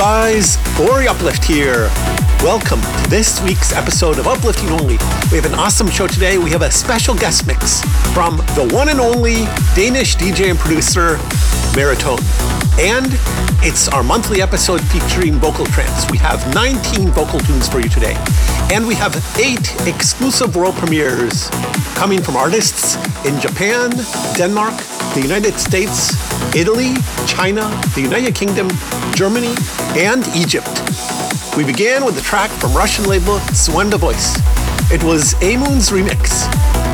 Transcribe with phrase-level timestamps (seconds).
[0.00, 1.90] guys, Ori Uplift here.
[2.42, 4.96] Welcome to this week's episode of Uplifting Only.
[5.30, 6.38] We have an awesome show today.
[6.38, 7.82] We have a special guest mix
[8.14, 9.44] from the one and only
[9.76, 11.16] Danish DJ and producer
[11.76, 12.22] Maratone.
[12.80, 13.08] And
[13.62, 16.10] it's our monthly episode featuring vocal trance.
[16.10, 18.16] We have 19 vocal tunes for you today.
[18.72, 21.50] And we have eight exclusive world premieres
[21.94, 22.96] coming from artists
[23.26, 23.90] in Japan,
[24.34, 24.78] Denmark,
[25.12, 26.94] the United States, Italy,
[27.26, 27.62] China,
[27.94, 28.68] the United Kingdom,
[29.14, 29.54] Germany,
[29.96, 30.82] and Egypt.
[31.56, 34.36] We began with a track from Russian label Suanda Voice.
[34.92, 36.46] It was Amoon's remix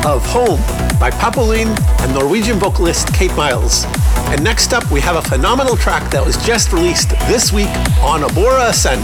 [0.05, 0.59] of Home
[0.99, 1.67] by Papolin
[2.01, 3.85] and Norwegian vocalist Kate Miles.
[4.29, 7.69] And next up, we have a phenomenal track that was just released this week
[8.01, 9.03] on Abora Ascend.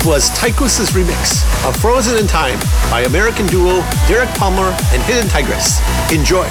[0.00, 2.58] It was Tychus's remix of Frozen in Time
[2.90, 5.80] by American duo Derek Palmer and Hidden Tigress.
[6.12, 6.48] Enjoy.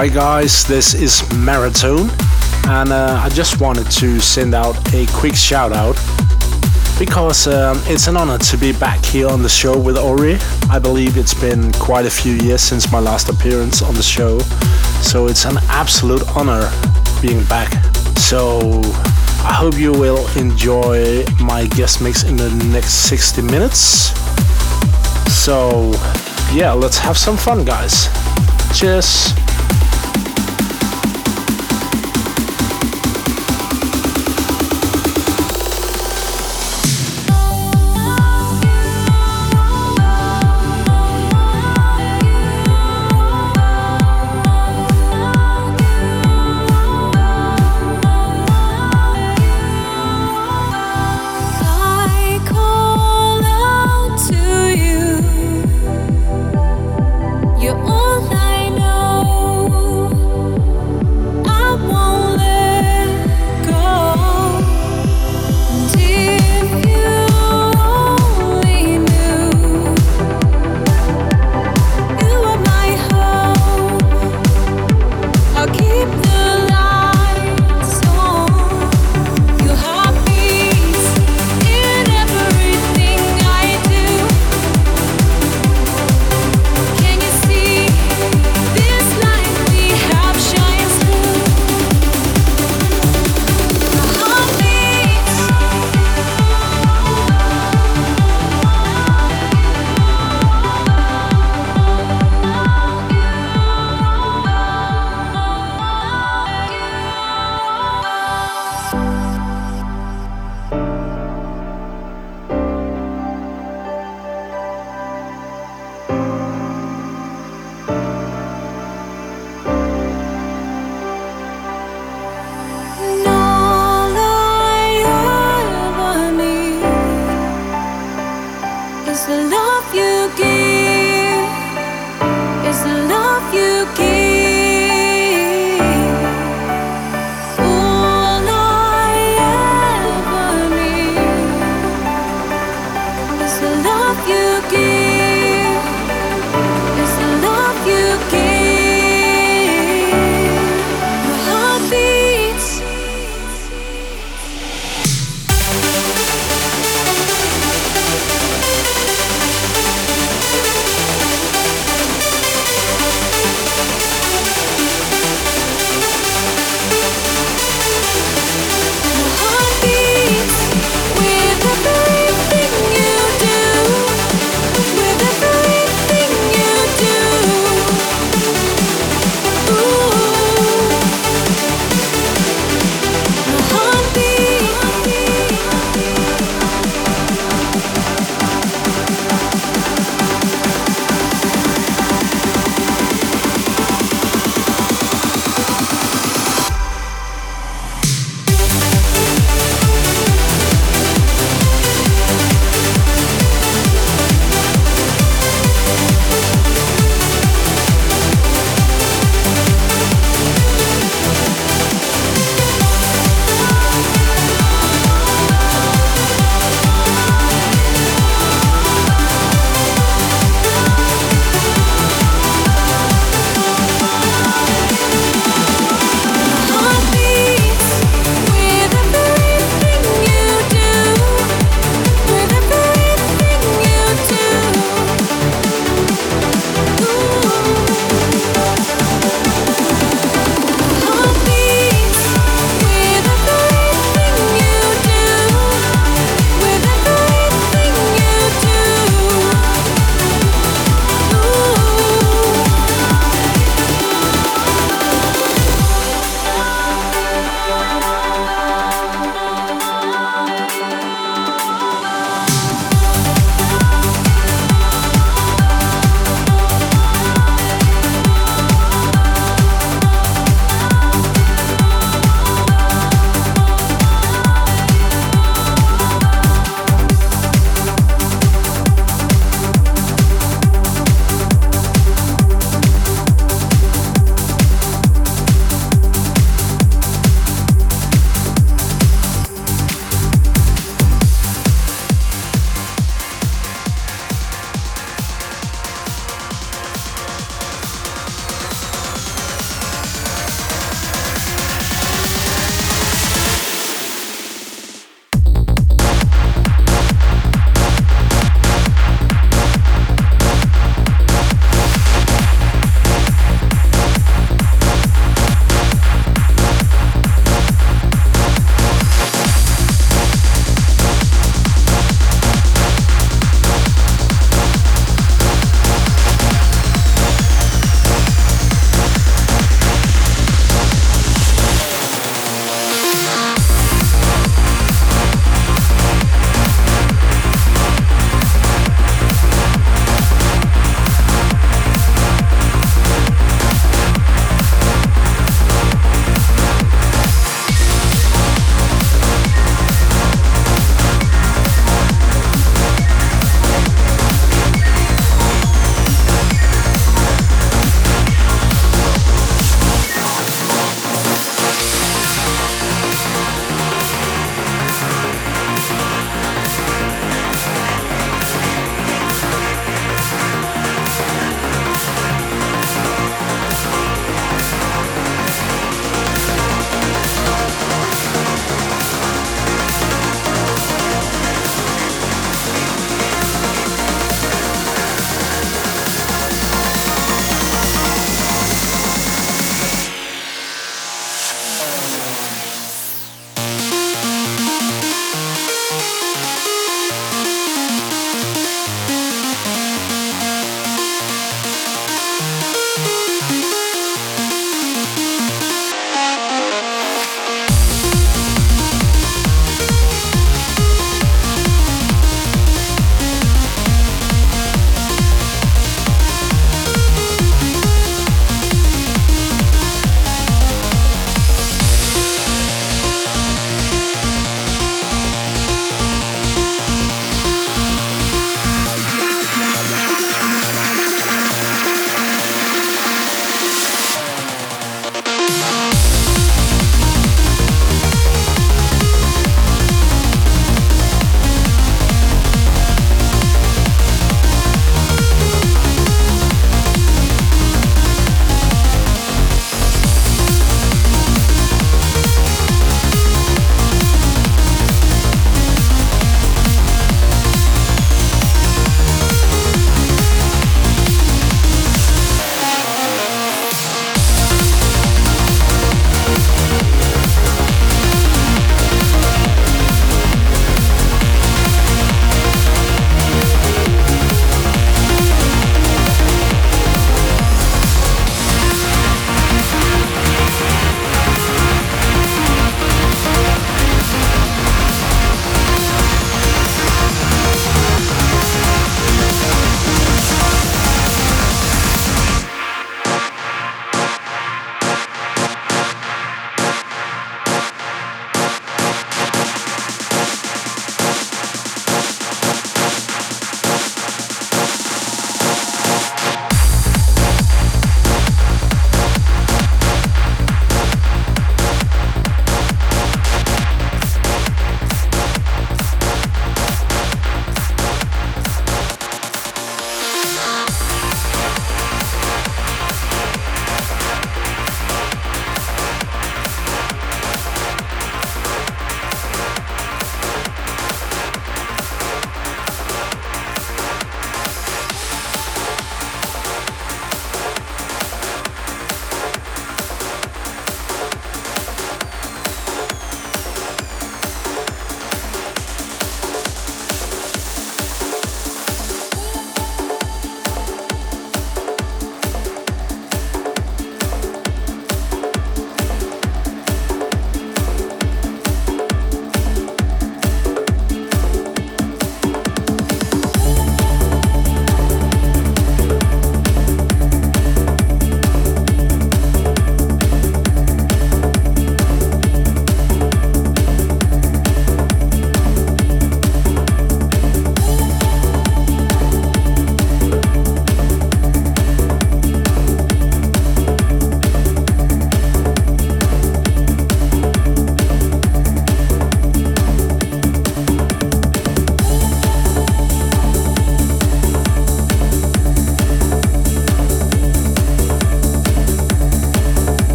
[0.00, 2.08] Hi guys, this is Maratone,
[2.68, 5.94] and uh, I just wanted to send out a quick shout out
[6.98, 10.38] because um, it's an honor to be back here on the show with Ori.
[10.70, 14.38] I believe it's been quite a few years since my last appearance on the show,
[15.02, 16.72] so it's an absolute honor
[17.20, 17.70] being back.
[18.16, 18.80] So
[19.44, 24.16] I hope you will enjoy my guest mix in the next 60 minutes.
[25.30, 25.92] So,
[26.54, 28.08] yeah, let's have some fun, guys.
[28.74, 29.39] Cheers.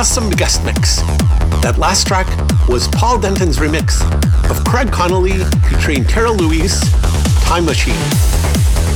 [0.00, 1.02] awesome guest mix.
[1.60, 2.26] That last track
[2.70, 4.00] was Paul Denton's remix
[4.48, 6.80] of Craig Connelly featuring Tara Louise,
[7.42, 8.00] Time Machine,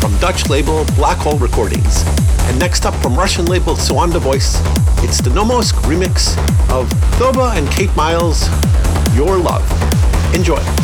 [0.00, 2.04] from Dutch label Black Hole Recordings.
[2.48, 4.56] And next up from Russian label Suanda Voice,
[5.04, 6.38] it's the Nomosk remix
[6.70, 8.48] of Thoba and Kate Miles,
[9.14, 9.62] Your Love.
[10.34, 10.83] Enjoy.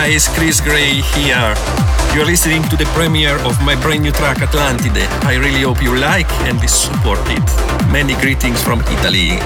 [0.00, 1.54] Hi guys, Chris Gray here.
[2.14, 5.06] You're listening to the premiere of my brand new track Atlantide.
[5.26, 7.92] I really hope you like and support it.
[7.92, 9.36] Many greetings from Italy.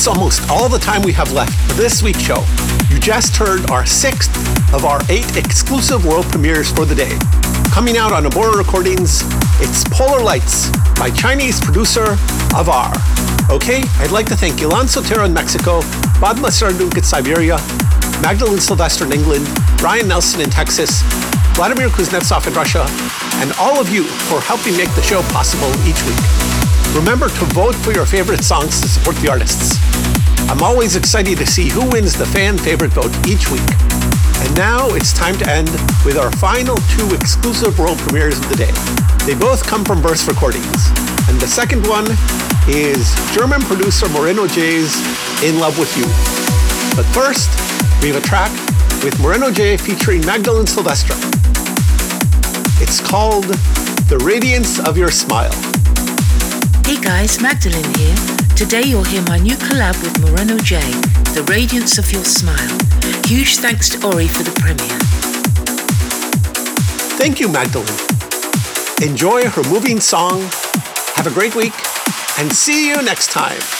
[0.00, 2.42] That's almost all the time we have left for this week's show.
[2.88, 4.34] You just heard our sixth
[4.72, 7.18] of our eight exclusive world premieres for the day.
[7.70, 9.20] Coming out on Abora Recordings,
[9.60, 12.16] it's Polar Lights by Chinese producer
[12.56, 12.94] Avar.
[13.50, 15.82] Okay, I'd like to thank Ilan Sotero in Mexico,
[16.16, 17.58] Badma Sarduk in Siberia,
[18.22, 19.46] Magdalene Sylvester in England,
[19.82, 21.02] Ryan Nelson in Texas,
[21.52, 22.86] Vladimir Kuznetsov in Russia,
[23.44, 26.50] and all of you for helping make the show possible each week.
[26.96, 29.89] Remember to vote for your favorite songs to support the artists.
[30.50, 33.62] I'm always excited to see who wins the fan favorite vote each week.
[34.42, 35.70] And now it's time to end
[36.04, 38.72] with our final two exclusive world premieres of the day.
[39.24, 40.90] They both come from Burst Recordings.
[41.30, 42.04] And the second one
[42.66, 44.98] is German producer Moreno J's
[45.44, 46.02] In Love With You.
[46.98, 47.48] But first,
[48.02, 48.50] we have a track
[49.04, 51.14] with Moreno J featuring Magdalene Silvestre.
[52.82, 53.44] It's called
[54.10, 55.54] The Radiance of Your Smile.
[56.84, 58.39] Hey guys, Magdalene here.
[58.60, 60.80] Today you'll hear my new collab with Moreno J,
[61.32, 62.78] The Radiance of Your Smile.
[63.24, 64.98] Huge thanks to Ori for the premiere.
[67.16, 67.88] Thank you, Magdalene.
[69.00, 70.42] Enjoy her moving song.
[71.14, 71.72] Have a great week,
[72.38, 73.79] and see you next time.